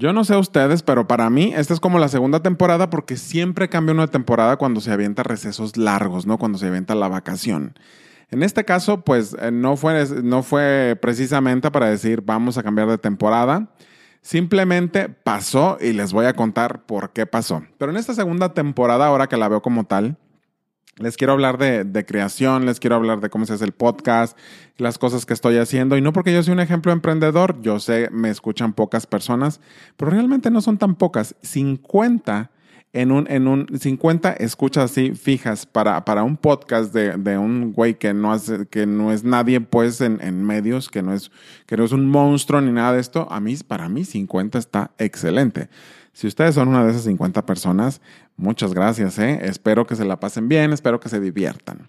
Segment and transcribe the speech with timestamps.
[0.00, 3.68] Yo no sé ustedes, pero para mí esta es como la segunda temporada porque siempre
[3.68, 6.38] cambia una temporada cuando se avienta recesos largos, ¿no?
[6.38, 7.74] Cuando se avienta la vacación.
[8.30, 12.88] En este caso, pues eh, no fue, no fue precisamente para decir vamos a cambiar
[12.88, 13.74] de temporada.
[14.22, 17.62] Simplemente pasó y les voy a contar por qué pasó.
[17.76, 20.16] Pero en esta segunda temporada, ahora que la veo como tal,
[21.00, 24.36] les quiero hablar de, creación, les quiero hablar de cómo se hace el podcast,
[24.76, 25.96] las cosas que estoy haciendo.
[25.96, 29.60] Y no porque yo soy un ejemplo emprendedor, yo sé, me escuchan pocas personas,
[29.96, 31.34] pero realmente no son tan pocas.
[31.42, 32.50] 50
[32.92, 37.72] en un, en un 50 escuchas así fijas para, para un podcast de, de un
[37.72, 41.30] güey que no, hace, que no es nadie pues en, en, medios, que no, es,
[41.66, 44.90] que no es un monstruo ni nada de esto, a mí, para mí 50 está
[44.98, 45.68] excelente.
[46.20, 48.02] Si ustedes son una de esas 50 personas,
[48.36, 49.40] muchas gracias, ¿eh?
[49.44, 51.88] espero que se la pasen bien, espero que se diviertan.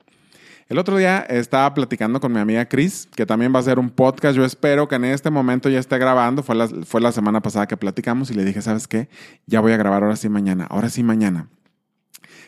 [0.69, 3.89] El otro día estaba platicando con mi amiga Chris, que también va a hacer un
[3.89, 4.37] podcast.
[4.37, 6.43] Yo espero que en este momento ya esté grabando.
[6.43, 9.09] Fue la, fue la semana pasada que platicamos y le dije, ¿sabes qué?
[9.47, 11.49] Ya voy a grabar ahora sí mañana, ahora sí mañana.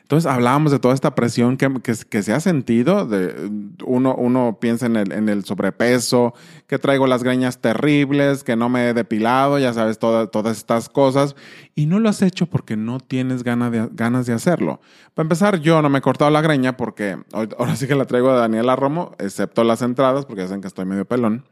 [0.03, 3.05] Entonces hablábamos de toda esta presión que, que, se ha sentido.
[3.07, 3.49] De,
[3.85, 6.33] uno, uno piensa en el, en el, sobrepeso,
[6.67, 11.37] que traigo las greñas terribles, que no me he depilado, ya sabes, todas estas cosas.
[11.73, 14.81] Y no lo has hecho porque no tienes ganas de, ganas de hacerlo.
[15.13, 18.31] Para empezar, yo no me he cortado la greña porque ahora sí que la traigo
[18.33, 21.45] de Daniela Romo, excepto las entradas, porque dicen que estoy medio pelón.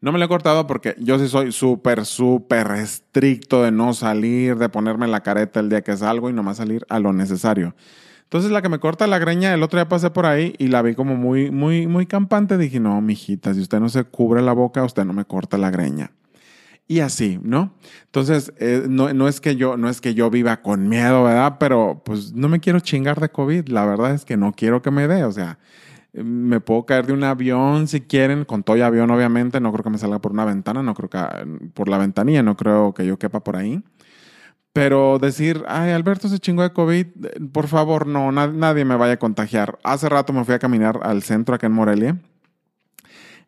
[0.00, 4.56] No me lo he cortado porque yo sí soy súper, súper estricto de no salir,
[4.56, 7.74] de ponerme la careta el día que salgo y nomás salir a lo necesario.
[8.24, 10.82] Entonces la que me corta la greña, el otro día pasé por ahí y la
[10.82, 12.58] vi como muy, muy, muy campante.
[12.58, 15.70] Dije, no, mijita, si usted no se cubre la boca, usted no me corta la
[15.70, 16.10] greña.
[16.88, 17.74] Y así, ¿no?
[18.04, 21.56] Entonces, eh, no, no, es que yo, no es que yo viva con miedo, ¿verdad?
[21.58, 23.68] Pero pues no me quiero chingar de COVID.
[23.68, 25.24] La verdad es que no quiero que me dé.
[25.24, 25.58] O sea,
[26.22, 29.84] me puedo caer de un avión si quieren, con todo y avión obviamente, no creo
[29.84, 31.18] que me salga por una ventana, no creo que
[31.74, 33.82] por la ventanilla, no creo que yo quepa por ahí.
[34.72, 37.06] Pero decir, ay, Alberto se chingó de COVID,
[37.50, 39.78] por favor, no, nadie me vaya a contagiar.
[39.82, 42.18] Hace rato me fui a caminar al centro acá en Morelia.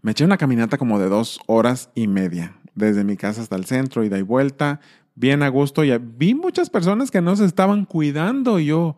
[0.01, 3.67] Me eché una caminata como de dos horas y media, desde mi casa hasta el
[3.67, 4.81] centro, ida y vuelta,
[5.17, 5.85] bien a gusto.
[5.85, 8.59] Y vi muchas personas que no se estaban cuidando.
[8.59, 8.97] Y yo,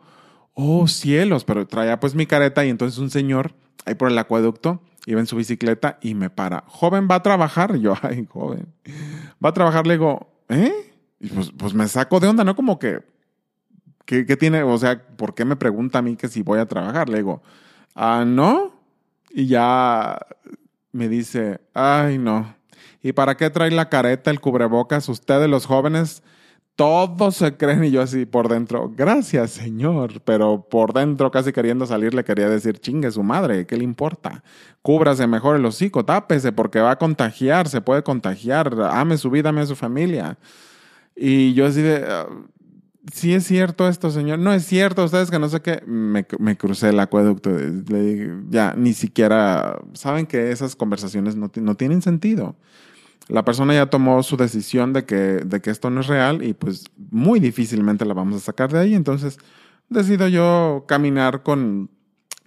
[0.55, 4.81] oh cielos, pero traía pues mi careta y entonces un señor ahí por el acueducto
[5.07, 7.75] iba en su bicicleta y me para, joven, va a trabajar.
[7.77, 8.67] Y yo, ay, joven,
[9.45, 9.87] va a trabajar.
[9.87, 10.95] Le digo, ¿eh?
[11.19, 12.57] Y pues, pues me saco de onda, ¿no?
[12.57, 13.01] Como que,
[14.05, 14.63] ¿qué, ¿qué, tiene?
[14.63, 17.09] O sea, ¿por qué me pregunta a mí que si voy a trabajar?
[17.09, 17.43] Le digo,
[17.95, 18.73] ah, no.
[19.31, 20.19] Y ya
[20.93, 22.55] me dice, ay, no.
[23.03, 25.09] ¿Y para qué trae la careta, el cubrebocas?
[25.09, 26.23] Ustedes, los jóvenes,
[26.77, 31.87] todos se creen y yo así por dentro, gracias Señor, pero por dentro casi queriendo
[31.87, 34.43] salir le quería decir, chingue su madre, ¿qué le importa?
[34.83, 39.51] Cúbrase mejor el hocico, tápese porque va a contagiar, se puede contagiar, ame su vida,
[39.51, 40.39] ame a su familia.
[41.15, 42.27] Y yo así de, ah,
[43.13, 46.25] sí es cierto esto, Señor, no es cierto, ustedes que no sé qué, me,
[46.57, 52.01] crucé el acueducto, le dije, ya, ni siquiera, saben que esas conversaciones no, no tienen
[52.01, 52.57] sentido
[53.31, 56.55] la persona ya tomó su decisión de que, de que esto no es real y
[56.55, 58.95] pues muy difícilmente la vamos a sacar de ahí.
[58.95, 59.39] Entonces
[59.89, 61.91] decido yo caminar con,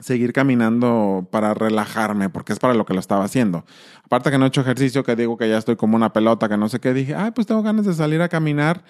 [0.04, 3.66] seguir caminando para relajarme, porque es para lo que lo estaba haciendo.
[4.04, 6.58] Aparte que no he hecho ejercicio, que digo que ya estoy como una pelota, que
[6.58, 8.84] no sé qué, dije, ay, pues tengo ganas de salir a caminar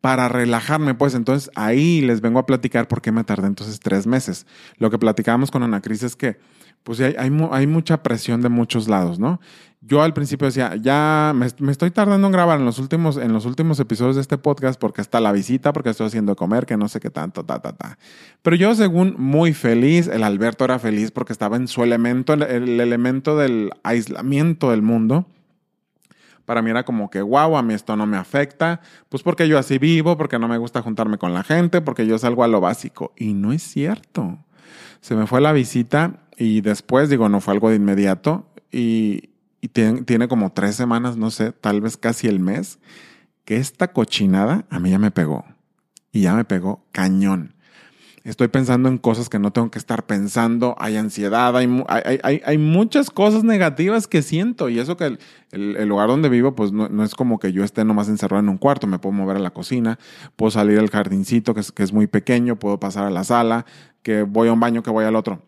[0.00, 4.06] para relajarme, pues entonces ahí les vengo a platicar por qué me tardé entonces tres
[4.06, 4.46] meses.
[4.78, 6.38] Lo que platicábamos con Ana Cris es que
[6.84, 9.40] pues hay, hay, hay, mucha presión de muchos lados, ¿no?
[9.80, 13.32] Yo al principio decía, ya me, me, estoy tardando en grabar en los, últimos, en
[13.32, 16.76] los últimos episodios de este podcast porque está la visita, porque estoy haciendo comer, que
[16.76, 17.98] no sé qué tanto, ta, ta, ta.
[18.42, 22.42] Pero yo según muy feliz, el Alberto era feliz porque estaba en su elemento, el,
[22.42, 25.26] el elemento del aislamiento del mundo.
[26.44, 29.58] Para mí era como que, wow, a mí esto no me afecta, pues porque yo
[29.58, 32.60] así vivo, porque no me gusta juntarme con la gente, porque yo salgo a lo
[32.60, 33.12] básico.
[33.16, 34.38] Y no es cierto.
[35.00, 39.30] Se me fue la visita y después, digo, no fue algo de inmediato y,
[39.72, 42.80] tiene, como tres semanas, no sé, tal vez casi el mes,
[43.44, 45.44] que esta cochinada a mí ya me pegó.
[46.10, 47.54] Y ya me pegó cañón.
[48.24, 52.58] Estoy pensando en cosas que no tengo que estar pensando, hay ansiedad, hay, hay, hay,
[52.58, 55.18] muchas cosas negativas que siento y eso que
[55.50, 58.58] el, lugar donde vivo pues no, es como que yo esté nomás encerrado en un
[58.58, 59.98] cuarto, me puedo mover a la cocina,
[60.36, 63.66] puedo salir al jardincito que es, que es muy pequeño, puedo pasar a la sala,
[64.02, 65.42] que voy a un baño, que voy al otro.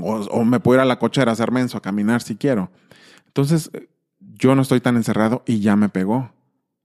[0.00, 2.70] O, me puedo ir a la cochera a hacer menso, a caminar si quiero.
[3.26, 3.70] Entonces,
[4.20, 6.32] yo no estoy tan encerrado y ya me pegó.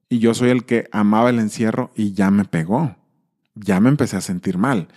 [0.09, 2.95] Y yo soy el que amaba el encierro y ya me pegó.
[3.55, 4.87] Ya me empecé a sentir mal.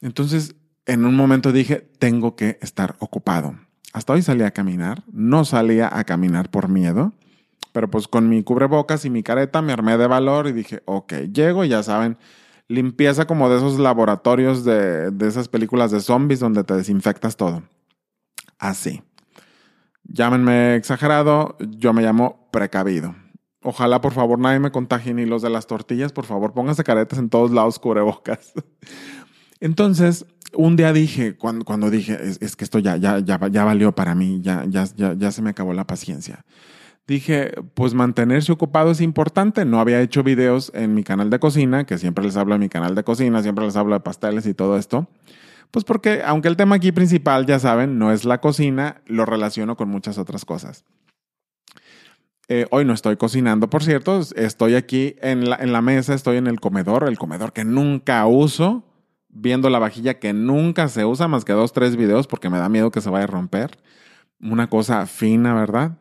[0.00, 0.54] Entonces,
[0.86, 3.54] en un momento dije, tengo que estar ocupado.
[3.92, 5.02] Hasta hoy salí a caminar.
[5.12, 7.12] No salía a caminar por miedo.
[7.72, 11.12] Pero pues con mi cubrebocas y mi careta me armé de valor y dije, ok,
[11.32, 12.16] llego y ya saben,
[12.70, 17.64] limpieza como de esos laboratorios de, de esas películas de zombies donde te desinfectas todo.
[18.58, 19.02] Así.
[20.04, 23.16] Llámenme exagerado, yo me llamo precavido.
[23.62, 26.12] Ojalá, por favor, nadie me contagie ni los de las tortillas.
[26.12, 28.52] Por favor, pónganse caretas en todos lados, cubrebocas.
[29.60, 30.24] Entonces,
[30.54, 34.14] un día dije, cuando, cuando dije, es, que esto ya, ya, ya, ya valió para
[34.14, 36.44] mí, ya, ya, ya, ya se me acabó la paciencia.
[37.06, 39.64] Dije, pues mantenerse ocupado es importante.
[39.64, 42.68] No había hecho videos en mi canal de cocina, que siempre les hablo de mi
[42.68, 45.08] canal de cocina, siempre les hablo de pasteles y todo esto.
[45.70, 49.76] Pues porque, aunque el tema aquí principal, ya saben, no es la cocina, lo relaciono
[49.76, 50.84] con muchas otras cosas.
[52.48, 56.36] Eh, hoy no estoy cocinando, por cierto, estoy aquí en la, en la mesa, estoy
[56.36, 58.82] en el comedor, el comedor que nunca uso,
[59.28, 62.68] viendo la vajilla que nunca se usa más que dos, tres videos porque me da
[62.68, 63.78] miedo que se vaya a romper.
[64.40, 65.98] Una cosa fina, ¿verdad?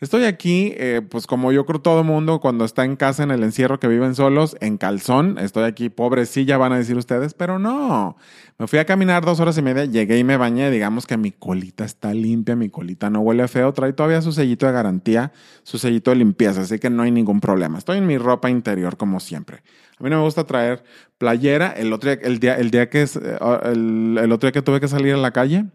[0.00, 3.42] Estoy aquí, eh, pues como yo creo todo mundo cuando está en casa en el
[3.42, 5.36] encierro que viven solos, en calzón.
[5.36, 8.16] Estoy aquí, pobrecilla, van a decir ustedes, pero no.
[8.58, 10.70] Me fui a caminar dos horas y media, llegué y me bañé.
[10.70, 13.74] Digamos que mi colita está limpia, mi colita no huele feo.
[13.74, 15.32] Trae todavía su sellito de garantía,
[15.64, 17.76] su sellito de limpieza, así que no hay ningún problema.
[17.76, 19.62] Estoy en mi ropa interior como siempre.
[19.98, 20.82] A mí no me gusta traer
[21.18, 21.72] playera.
[21.72, 24.80] El otro día, el día, el día que, eh, el, el otro día que tuve
[24.80, 25.66] que salir a la calle,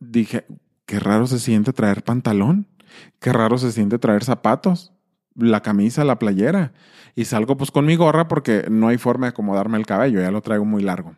[0.00, 0.46] dije,
[0.86, 2.66] qué raro se siente traer pantalón.
[3.18, 4.92] Qué raro se siente traer zapatos,
[5.34, 6.72] la camisa, la playera.
[7.14, 10.30] Y salgo pues con mi gorra porque no hay forma de acomodarme el cabello, ya
[10.30, 11.14] lo traigo muy largo.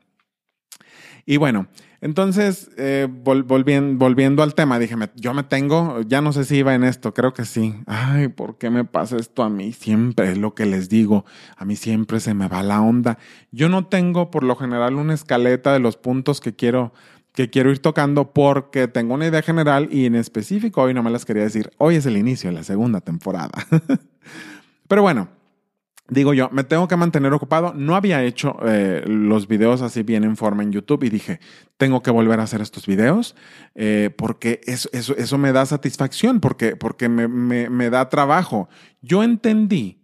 [1.26, 1.68] Y bueno,
[2.04, 6.74] entonces, eh, volviendo, volviendo, al tema, dije, yo me tengo, ya no sé si iba
[6.74, 7.76] en esto, creo que sí.
[7.86, 9.72] Ay, ¿por qué me pasa esto a mí?
[9.72, 11.24] Siempre es lo que les digo,
[11.56, 13.16] a mí siempre se me va la onda.
[13.52, 16.92] Yo no tengo por lo general una escaleta de los puntos que quiero
[17.34, 21.10] que quiero ir tocando porque tengo una idea general y en específico hoy no me
[21.10, 21.70] las quería decir.
[21.78, 23.50] Hoy es el inicio de la segunda temporada.
[24.88, 25.28] Pero bueno,
[26.08, 27.74] digo yo, me tengo que mantener ocupado.
[27.74, 31.40] No había hecho eh, los videos así bien en forma en YouTube y dije,
[31.76, 33.34] tengo que volver a hacer estos videos
[33.74, 38.68] eh, porque eso, eso, me da satisfacción, porque, porque me, me, me da trabajo.
[39.02, 39.98] Yo entendí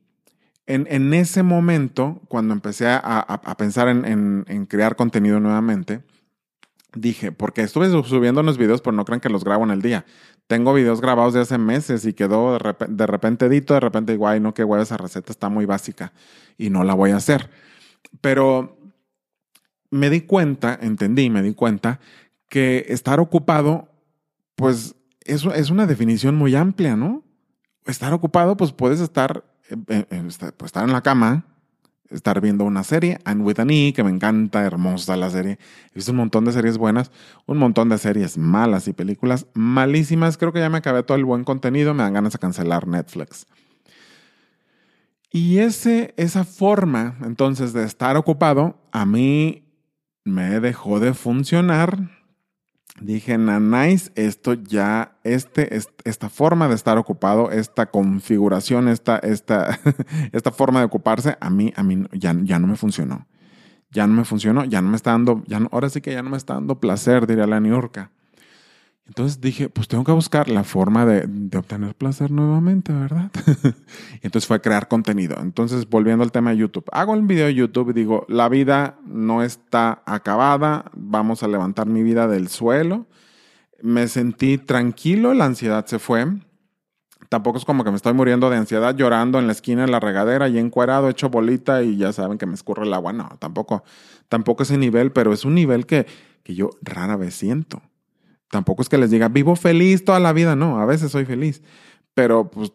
[0.67, 6.03] en, en, ese momento, cuando empecé a, a, pensar en, en, en crear contenido nuevamente,
[6.95, 10.05] dije, porque estuve subiendo unos videos, pero no crean que los grabo en el día.
[10.47, 12.59] Tengo videos grabados de hace meses y quedó de,
[13.07, 16.13] repente, de repente digo, ay, no, qué huevo, esa receta está muy básica
[16.59, 17.51] y no la voy a hacer.
[18.21, 18.77] Pero
[19.91, 22.01] me di cuenta, entendí, me di cuenta
[22.49, 23.89] que estar ocupado,
[24.57, 27.23] pues eso es una definición muy amplia, ¿no?
[27.87, 30.23] Estar ocupado, pues puedes estar, eh, eh, eh,
[30.57, 31.45] pues, estar en la cama,
[32.11, 35.59] estar viendo una serie, And with an E, que me encanta, hermosa la serie.
[35.93, 37.11] He visto un montón de series buenas,
[37.47, 40.37] un montón de series malas y películas malísimas.
[40.37, 43.47] Creo que ya me acabé todo el buen contenido, me dan ganas de cancelar Netflix.
[45.33, 49.65] Y ese, esa forma, entonces, de estar ocupado, a mí
[50.25, 52.20] me dejó de funcionar
[53.01, 59.79] dije, nice, esto ya, este, esta forma de estar ocupado, esta configuración, esta, esta,
[60.33, 63.27] esta forma de ocuparse, a mí, a mí ya, ya no me funcionó.
[63.93, 66.31] Ya no me funcionó, ya no me está dando, ya ahora sí que ya no
[66.31, 68.13] me está dando placer, diría la Niurka.
[69.11, 71.25] Entonces dije, pues tengo que buscar la forma de,
[71.59, 73.33] obtener placer nuevamente, ¿verdad?
[74.23, 75.37] entonces fue crear contenido.
[75.41, 79.01] Entonces, volviendo al tema de YouTube, hago el video de YouTube y digo, la vida
[79.05, 83.09] no está acabada, vamos a levantar mi vida del suelo.
[83.83, 86.29] Me sentí tranquilo, la ansiedad se fue.
[87.29, 89.99] Tampoco es como que me estoy muriendo de ansiedad llorando en la esquina de la
[89.99, 93.13] regadera y encuerado, hecho bolita y ya saben que me escurre el agua.
[93.13, 93.83] No, tampoco,
[94.29, 96.07] tampoco ese nivel, pero es un nivel que,
[96.45, 97.83] que yo rara vez siento.
[98.51, 101.63] Tampoco es que les diga, vivo feliz toda la vida, no, a veces soy feliz,
[102.15, 102.73] pero pues,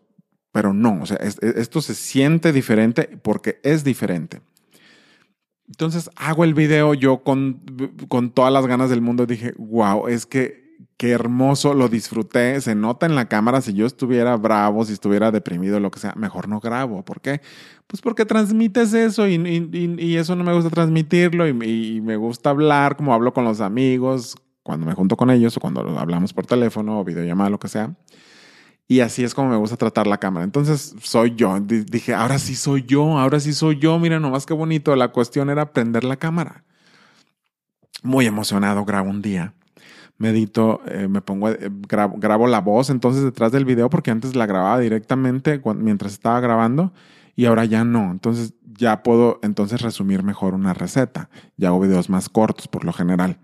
[0.52, 4.42] pero no, o sea, esto se siente diferente porque es diferente.
[5.68, 7.62] Entonces hago el video yo con,
[8.08, 10.66] con todas las ganas del mundo, dije, wow, es que
[10.98, 15.32] qué hermoso, lo disfruté, se nota en la cámara, si yo estuviera bravo, si estuviera
[15.32, 17.04] deprimido, lo que sea, mejor no grabo.
[17.04, 17.42] ¿Por qué?
[17.88, 21.54] Pues porque transmites eso y, y, y eso no me gusta transmitirlo y,
[22.02, 25.82] me gusta hablar como hablo con los amigos, cuando me junto con ellos o cuando
[26.00, 27.94] hablamos por teléfono o videollamada, lo que sea.
[28.88, 30.44] Y así es como me gusta tratar la cámara.
[30.44, 31.60] Entonces soy yo.
[31.60, 34.00] dije, ahora sí soy yo, ahora sí soy yo.
[34.00, 34.96] Mira, nomás qué bonito.
[34.96, 36.64] La cuestión era prender la cámara.
[38.02, 39.54] Muy emocionado, grabo un día.
[40.18, 44.48] Medito, eh, me pongo, eh, grabo, la voz entonces detrás del video porque antes la
[44.48, 46.92] grababa directamente mientras estaba grabando
[47.36, 48.10] y ahora ya no.
[48.10, 51.30] Entonces ya puedo entonces resumir mejor una receta.
[51.56, 53.38] Ya hago videos más cortos por lo general.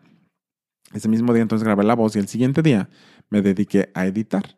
[0.93, 2.89] Ese mismo día entonces grabé la voz y el siguiente día
[3.29, 4.57] me dediqué a editar.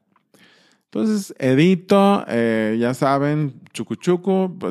[0.85, 3.97] Entonces, edito, eh, ya saben, chucu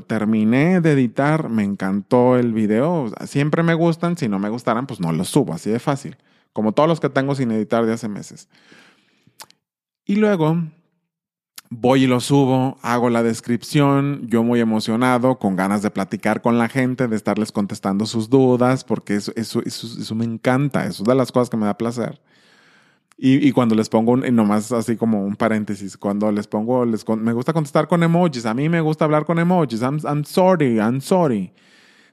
[0.06, 5.00] terminé de editar, me encantó el video, siempre me gustan, si no me gustaran, pues
[5.00, 6.16] no los subo, así de fácil,
[6.52, 8.48] como todos los que tengo sin editar de hace meses.
[10.04, 10.62] Y luego
[11.80, 16.58] voy y lo subo, hago la descripción, yo muy emocionado, con ganas de platicar con
[16.58, 21.08] la gente, de estarles contestando sus dudas, porque eso, eso, eso me encanta, eso es
[21.08, 22.20] de las cosas que me da placer.
[23.24, 27.32] Y, cuando les pongo, un, nomás así como un paréntesis, cuando les pongo, les, me
[27.32, 31.00] gusta contestar con emojis, a mí me gusta hablar con emojis, I'm, I'm sorry, I'm
[31.00, 31.52] sorry.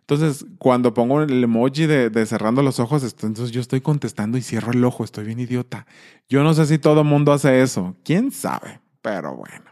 [0.01, 4.72] Entonces, cuando pongo el emoji de, cerrando los ojos, entonces yo estoy contestando y cierro
[4.72, 5.88] el ojo, estoy bien idiota.
[6.28, 9.65] Yo no sé si todo mundo hace eso, quién sabe, pero bueno.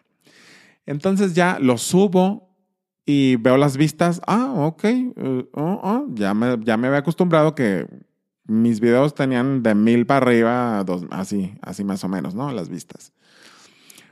[0.86, 2.50] Entonces ya lo subo
[3.06, 4.84] y veo las vistas, ah, ok,
[5.16, 7.88] uh, oh, oh, ya, me, ya me había acostumbrado que
[8.48, 12.52] mis videos tenían de mil para arriba, dos, así, así más o menos, ¿no?
[12.52, 13.14] Las vistas.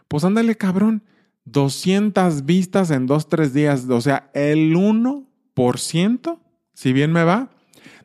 [0.08, 1.04] Pues ándale, cabrón.
[1.46, 3.88] 200 vistas en dos, tres días.
[3.90, 6.40] O sea, el 1%,
[6.74, 7.50] si bien me va,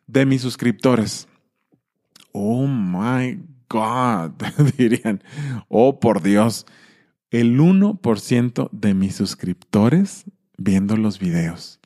[0.07, 1.26] de mis suscriptores.
[2.33, 4.33] Oh my God,
[4.76, 5.23] dirían.
[5.69, 6.67] Oh, por Dios.
[7.30, 10.25] El 1% de mis suscriptores
[10.56, 11.80] viendo los videos.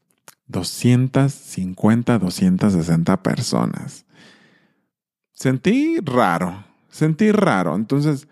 [0.49, 4.05] 250, 260 personas
[5.35, 7.77] sentí raro, sentí raro.
[7.77, 8.29] Entonces,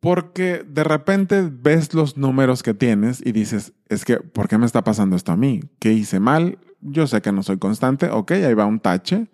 [0.00, 4.66] porque de repente ves los números que tienes y dices, es que, ¿por qué me
[4.66, 5.60] está pasando esto a mí?
[5.78, 6.58] ¿Qué hice mal?
[6.80, 9.28] Yo sé que no soy constante, ok, ahí va un tache.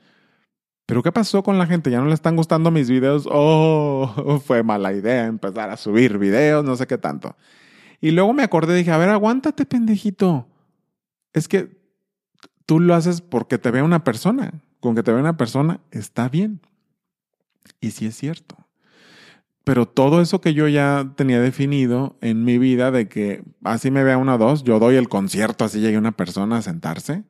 [0.89, 1.91] Pero ¿qué pasó con la gente?
[1.91, 3.29] ¿Ya no le están gustando mis videos?
[3.31, 7.37] Oh, fue mala idea empezar a subir videos, no sé qué tanto.
[8.01, 10.49] Y luego me acordé y dije, a ver, aguántate, pendejito.
[11.35, 11.79] Es que
[12.65, 16.31] tú lo haces porque te ve una persona con que te vea una persona, está
[16.31, 16.63] bien.
[17.83, 18.57] Y sí es cierto.
[19.65, 24.05] Pero todo eso que yo ya tenía definido en mi vida de que así me
[24.05, 27.25] vea una o dos, yo doy el concierto, así llegue una persona a sentarse,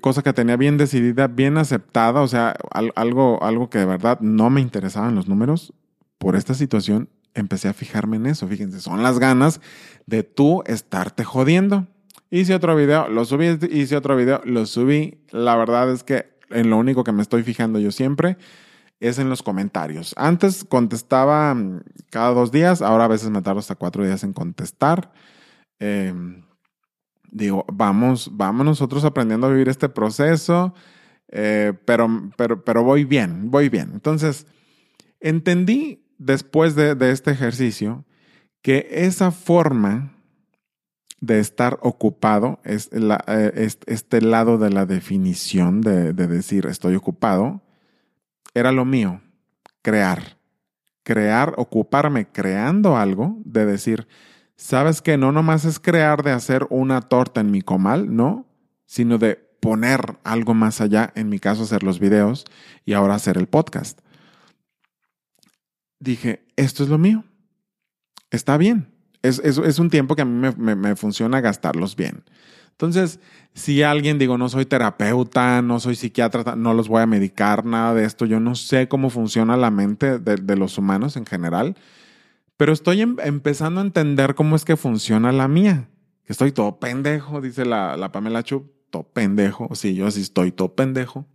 [0.00, 2.56] cosa que tenía bien decidida, bien aceptada, o sea,
[2.94, 5.72] algo, algo que de verdad no me interesaba en los números,
[6.18, 8.48] por esta situación empecé a fijarme en eso.
[8.48, 9.60] Fíjense, son las ganas
[10.06, 11.86] de tú estarte jodiendo.
[12.30, 15.18] Hice otro video, lo subí, hice otro video, lo subí.
[15.30, 18.36] La verdad es que en lo único que me estoy fijando yo siempre
[19.00, 20.14] es en los comentarios.
[20.16, 24.32] Antes contestaba mm, cada dos días, ahora a veces me tardo hasta cuatro días en
[24.32, 25.12] contestar.
[25.78, 26.42] Em,
[27.36, 30.74] digo, vamos, vamos nosotros aprendiendo a vivir este proceso,
[31.28, 33.90] eh, pero, pero, pero voy bien, voy bien.
[33.92, 34.46] Entonces,
[35.20, 38.04] entendí después de, de este ejercicio
[38.62, 40.16] que esa forma
[41.20, 47.62] de estar ocupado, es eh, este lado de la definición de, decir estoy ocupado,
[48.54, 49.20] era lo mío,
[49.82, 50.36] crear.
[51.02, 54.08] Crear, ocuparme creando algo, de decir,
[54.56, 58.46] sabes que no nomás es crear de hacer una torta en mi comal, no,
[58.86, 62.44] sino de poner algo más allá, en mi caso hacer los videos
[62.84, 64.00] y ahora hacer el podcast.
[65.98, 67.24] Dije, esto es lo mío,
[68.30, 72.24] está bien, es, un tiempo que a mí me, funciona gastarlos bien.
[72.70, 73.20] Entonces,
[73.54, 77.94] si alguien, digo, no soy terapeuta, no soy psiquiatra, no los voy a medicar, nada
[77.94, 81.76] de esto, yo no sé cómo funciona la mente de, los humanos en general,
[82.56, 85.88] pero estoy em, empezando a entender cómo es que funciona la mía.
[86.24, 89.74] Estoy todo pendejo, dice la, la Pamela Chup, todo pendejo.
[89.74, 91.26] Sí, yo sí estoy todo pendejo.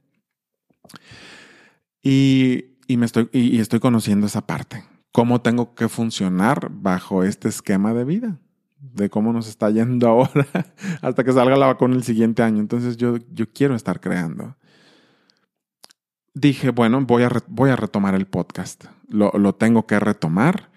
[2.04, 7.94] Y, me estoy, y estoy conociendo esa parte cómo tengo que funcionar bajo este esquema
[7.94, 8.40] de vida,
[8.80, 10.48] de cómo nos está yendo ahora
[11.02, 12.60] hasta que salga la vacuna el siguiente año.
[12.60, 14.56] Entonces yo, yo quiero estar creando.
[16.34, 18.86] Dije, bueno, voy a, voy a retomar el podcast.
[19.10, 20.70] Lo, lo tengo que retomar.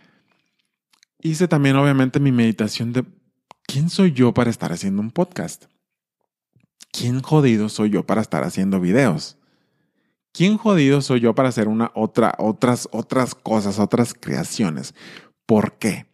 [1.27, 3.03] Hice también, obviamente, mi meditación de
[3.67, 5.65] quién soy yo para estar haciendo un podcast.
[6.93, 9.39] ¿Quién jodido soy yo para estar haciendo videos?
[10.33, 14.95] ¿Quién jodido soy yo para hacer una otra, otras, otras cosas, otras creaciones?
[15.47, 16.05] ¿Por qué?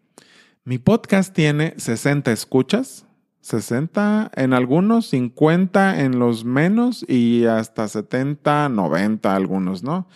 [0.62, 3.05] Mi podcast tiene 60 escuchas,
[3.40, 10.07] 60 en algunos, 50 en los menos y hasta 70, 90 algunos, ¿no?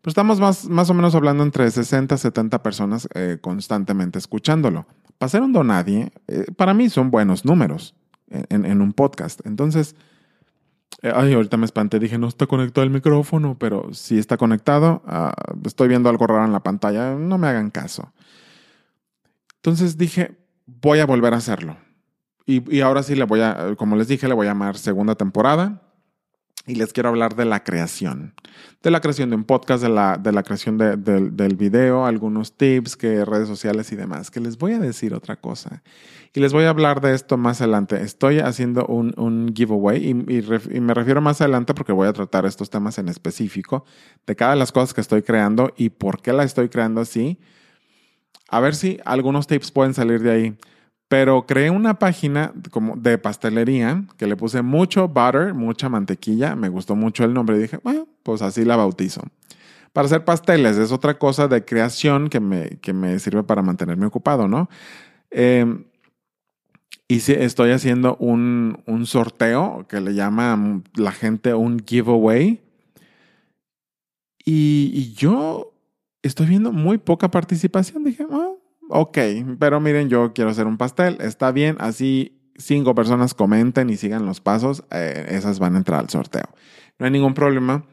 [0.00, 4.86] Pero estamos más, más o menos hablando entre 60 y 70 personas eh, constantemente escuchándolo.
[5.18, 7.94] Para un donadie, eh, para mí son buenos números
[8.30, 9.44] en, un podcast.
[9.44, 9.96] Entonces,
[11.02, 15.02] eh, ay, ahorita me espanté, dije, no está conectado el micrófono, pero sí está conectado.
[15.06, 18.12] Ah, estoy viendo algo raro en la pantalla, no me hagan caso.
[19.56, 21.76] Entonces dije, voy a volver a hacerlo.
[22.46, 25.82] Y, ahora sí le voy a, como les dije, le voy a llamar segunda temporada.
[26.68, 28.34] Y les quiero hablar de la creación,
[28.82, 32.94] de la creación de un podcast, de la, de la creación del video, algunos tips,
[32.94, 35.82] que redes sociales y demás, que les voy a decir otra cosa.
[36.34, 38.02] Y les voy a hablar de esto más adelante.
[38.02, 42.68] Estoy haciendo un, un giveaway y, me refiero más adelante porque voy a tratar estos
[42.68, 43.86] temas en específico,
[44.26, 47.38] de cada de las cosas que estoy creando y por qué la estoy creando así.
[48.50, 50.58] A ver si algunos tips pueden salir de ahí.
[51.08, 56.54] Pero creé una página como de pastelería que le puse mucho butter, mucha mantequilla.
[56.54, 59.22] Me gustó mucho el nombre y dije, bueno, pues así la bautizo.
[59.94, 64.04] Para hacer pasteles es otra cosa de creación que me, que me sirve para mantenerme
[64.04, 64.68] ocupado, ¿no?
[65.30, 65.84] Eh,
[67.08, 72.60] y sí, estoy haciendo un, un, sorteo que le llama la gente un giveaway.
[74.44, 75.72] Y, y yo
[76.22, 78.04] estoy viendo muy poca participación.
[78.04, 79.18] Dije, oh, ok,
[79.58, 84.26] pero miren, yo quiero hacer un pastel, está bien, así cinco personas comenten y sigan
[84.26, 86.48] los pasos, eh, esas van a entrar al sorteo.
[86.98, 87.84] No hay ningún problema,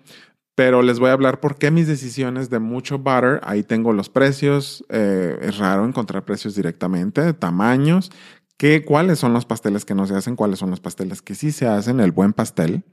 [0.56, 4.10] pero les voy a hablar por qué mis decisiones de mucho butter, ahí tengo los
[4.10, 8.12] precios, eh, es raro encontrar precios directamente, tamaños,
[8.58, 11.52] qué, cuáles son los pasteles que no se hacen, cuáles son los pasteles que sí
[11.52, 12.84] se hacen, el buen pastel.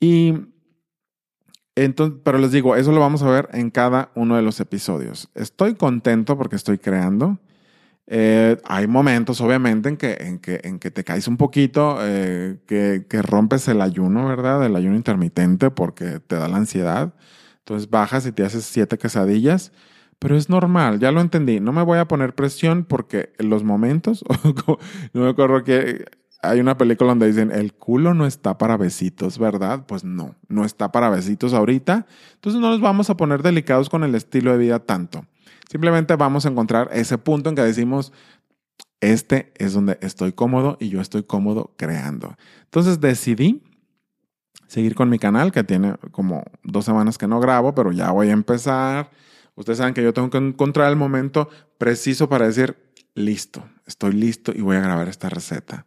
[0.00, 0.34] Y
[1.76, 5.28] entonces, pero les digo, eso lo vamos a ver en cada uno de los episodios.
[5.34, 7.38] Estoy contento porque estoy creando.
[8.06, 12.58] Eh, hay momentos, obviamente, en que, en que, en que te caes un poquito, eh,
[12.66, 14.64] que, que, rompes el ayuno, ¿verdad?
[14.64, 17.12] El ayuno intermitente porque te da la ansiedad.
[17.58, 19.72] Entonces bajas y te haces siete quesadillas.
[20.18, 21.60] Pero es normal, ya lo entendí.
[21.60, 24.24] No me voy a poner presión porque los momentos,
[25.12, 26.06] no me acuerdo que
[26.42, 29.84] hay una película donde dicen, el culo no está para besitos, ¿verdad?
[29.86, 32.06] Pues no, no está para besitos ahorita.
[32.34, 35.26] Entonces no nos vamos a poner delicados con el estilo de vida tanto.
[35.70, 38.12] Simplemente vamos a encontrar ese punto en que decimos,
[39.00, 42.36] este es donde estoy cómodo y yo estoy cómodo creando.
[42.64, 43.62] Entonces decidí
[44.66, 48.28] seguir con mi canal, que tiene como dos semanas que no grabo, pero ya voy
[48.28, 49.10] a empezar.
[49.54, 52.76] Ustedes saben que yo tengo que encontrar el momento preciso para decir,
[53.14, 55.86] listo, estoy listo y voy a grabar esta receta.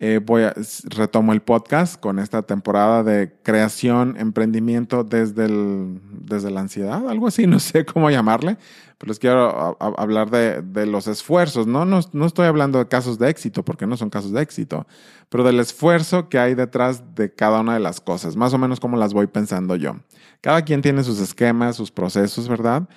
[0.00, 6.52] Eh, voy a, retomo el podcast con esta temporada de creación, emprendimiento desde, el, desde
[6.52, 8.58] la ansiedad, algo así, no sé cómo llamarle,
[8.96, 11.84] pero les quiero hablar de, de los esfuerzos, ¿no?
[11.84, 11.98] ¿no?
[12.12, 14.86] No estoy hablando de casos de éxito, porque no son casos de éxito,
[15.30, 18.78] pero del esfuerzo que hay detrás de cada una de las cosas, más o menos
[18.78, 19.96] como las voy pensando yo.
[20.40, 22.88] Cada quien tiene sus esquemas, sus procesos, ¿verdad?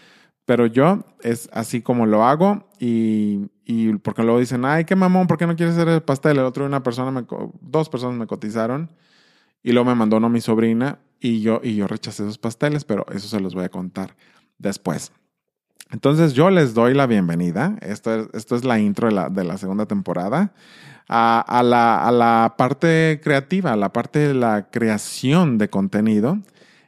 [0.45, 5.27] Pero yo es así como lo hago y, y porque luego dicen, ay, qué mamón,
[5.27, 6.37] ¿por qué no quieres hacer el pastel?
[6.37, 7.25] El otro una persona, me,
[7.61, 8.89] dos personas me cotizaron
[9.63, 13.05] y luego me mandó uno mi sobrina y yo, y yo rechacé esos pasteles, pero
[13.13, 14.17] eso se los voy a contar
[14.57, 15.13] después.
[15.89, 17.77] Entonces yo les doy la bienvenida.
[17.81, 20.51] Esto es, esto es la intro de la, de la segunda temporada.
[21.07, 26.39] A, a, la, a, la, parte creativa, a la parte de la creación de contenido.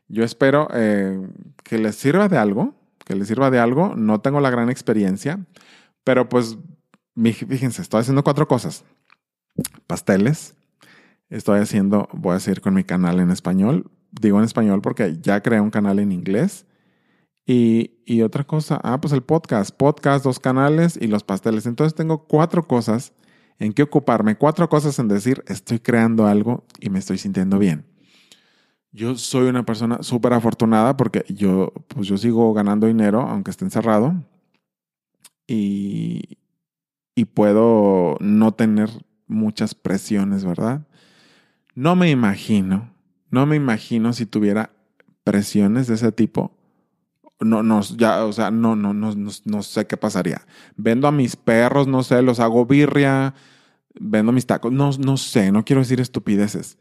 [0.10, 1.20] Yo espero eh,
[1.64, 3.94] que les sirva de algo que les sirva de algo.
[3.96, 5.40] No tengo la gran experiencia,
[6.04, 6.58] pero pues
[7.16, 8.84] fíjense, estoy haciendo cuatro cosas.
[9.88, 10.56] Pasteles.
[11.30, 13.90] Estoy haciendo, voy a seguir con mi canal en español.
[14.12, 16.66] Digo en español porque ya creé un canal en inglés.
[17.46, 19.76] Y, y otra cosa, ah, pues el podcast.
[19.76, 21.66] Podcast, dos canales y los pasteles.
[21.66, 23.14] Entonces tengo cuatro cosas
[23.60, 27.86] en que ocuparme, cuatro cosas en decir, estoy creando algo y me estoy sintiendo bien.
[28.92, 33.66] Yo soy una persona súper afortunada porque yo, pues yo sigo ganando dinero, aunque esté
[33.66, 34.24] encerrado,
[35.48, 36.38] y,
[37.16, 38.90] y puedo no tener
[39.28, 40.88] muchas presiones, ¿verdad?
[41.76, 42.94] No me imagino,
[43.30, 44.72] no me imagino si tuviera
[45.24, 46.56] presiones de ese tipo.
[47.40, 50.46] No, no, ya, o sea, no, no, no, no, sé qué pasaría.
[50.78, 53.34] Vendo a mis perros, no sé, los hago birria,
[53.96, 56.78] vendo mis tacos, no, no sé, no quiero decir estupideces,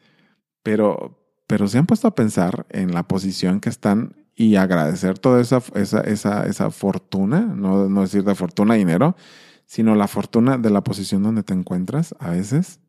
[0.62, 5.40] pero, pero se han puesto a pensar en la posición que están y agradecer toda
[5.40, 9.16] esa, esa, esa, esa fortuna, no, no decir de fortuna dinero,
[9.66, 12.80] sino la fortuna de la posición donde te encuentras a veces.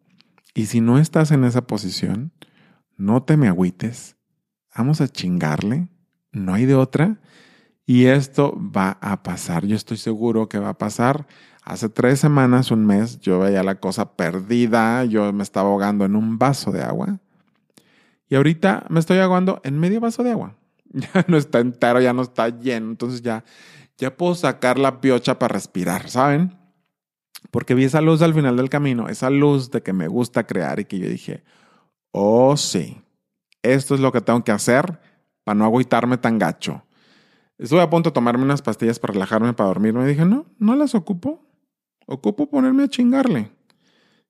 [0.54, 2.32] Y si no estás en esa posición,
[2.98, 4.16] no te me agüites,
[4.76, 5.90] vamos a chingarle,
[6.32, 7.20] no hay de otra.
[7.86, 11.28] Y esto va a pasar, yo estoy seguro que va a pasar.
[11.64, 16.16] Hace tres semanas, un mes, yo veía la cosa perdida, yo me estaba ahogando en
[16.16, 17.20] un vaso de agua
[18.34, 20.56] y ahorita me estoy aguando en medio vaso de agua.
[21.14, 22.92] Ya no está entero, ya no está lleno.
[22.92, 23.44] Entonces ya,
[23.98, 26.56] ya puedo sacar la piocha para respirar, ¿saben?
[27.52, 30.80] Porque vi esa luz al final del camino, esa luz de que me gusta crear
[30.80, 31.44] y que yo dije,
[32.12, 33.02] oh sí,
[33.64, 35.00] esto es lo que tengo que hacer
[35.44, 36.84] para no agüitarme tan gacho.
[37.58, 40.04] Estuve a punto de tomarme unas pastillas para relajarme, para dormirme.
[40.04, 41.46] Y dije, no, no las ocupo.
[42.06, 43.52] Ocupo ponerme a chingarle.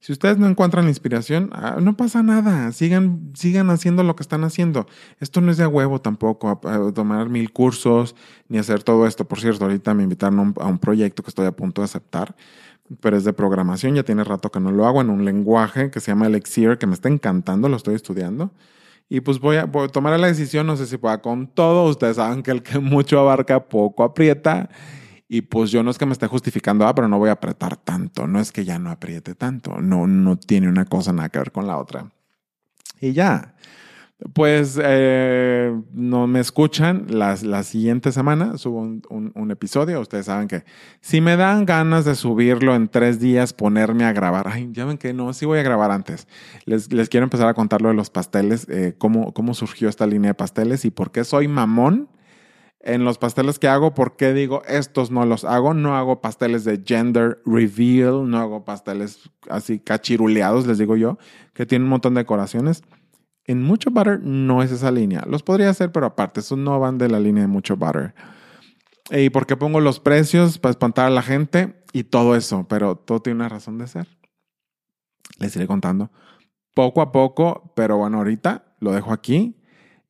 [0.03, 2.73] Si ustedes no encuentran inspiración, ah, no pasa nada.
[2.73, 4.85] Sigan, sigan haciendo lo que están haciendo.
[5.21, 6.59] Esto no es de huevo tampoco,
[6.93, 8.13] tomar mil cursos
[8.49, 9.25] ni hacer todo esto.
[9.25, 12.35] Por cierto, ahorita me invitaron a un, proyecto que estoy a punto de aceptar,
[12.99, 13.95] pero es de programación.
[13.95, 16.85] Ya tiene rato que no lo hago en un lenguaje que se llama Elixir, que
[16.85, 18.51] me está encantando, lo estoy estudiando.
[19.07, 21.85] Y pues voy a, voy a tomar la decisión, no sé si pueda con todo.
[21.89, 24.69] Ustedes saben que el que mucho abarca, poco aprieta.
[25.27, 27.77] Y pues yo no es que me esté justificando, ah, pero no voy a apretar
[27.77, 28.27] tanto.
[28.27, 29.79] No es que ya no apriete tanto.
[29.81, 32.11] No, no tiene una cosa nada que ver con la otra.
[32.99, 33.55] Y ya.
[34.31, 39.99] Pues eh, no me escuchan la, la siguiente semana, subo un, episodio.
[39.99, 40.63] Ustedes saben que
[41.01, 44.47] si me dan ganas de subirlo en tres días, ponerme a grabar.
[44.47, 46.27] Ay, ya ven que no, sí voy a grabar antes.
[46.65, 50.29] Les, quiero empezar a contar lo de los pasteles, eh, cómo, cómo surgió esta línea
[50.29, 52.07] de pasteles y por qué soy mamón
[52.83, 55.73] en los pasteles que hago, ¿por qué digo estos no los hago?
[55.73, 61.17] No hago pasteles de gender reveal, no hago pasteles así cachiruleados, les digo yo,
[61.53, 62.83] que tienen un montón de decoraciones.
[63.45, 65.23] En mucho butter no es esa línea.
[65.27, 68.13] Los podría hacer, pero aparte, esos no van de la línea de mucho butter.
[69.11, 70.59] ¿Y por qué pongo los precios?
[70.59, 74.07] Para espantar a la gente y todo eso, pero todo tiene una razón de ser.
[75.39, 76.11] Les iré contando
[76.73, 79.61] poco a poco, pero bueno, ahorita lo dejo aquí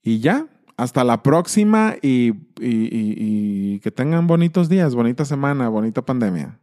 [0.02, 6.60] y ya, hasta la próxima y, y, que tengan bonitos días, bonita semana, bonita pandemia.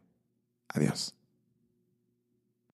[0.69, 1.15] Adiós.